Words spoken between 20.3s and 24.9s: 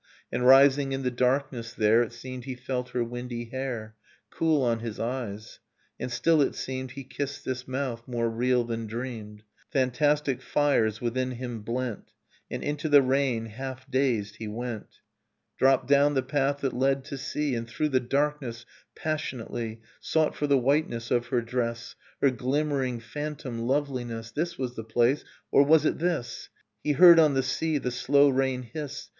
for the whiteness of her dress, Her glimmering phantom loveliness. This was the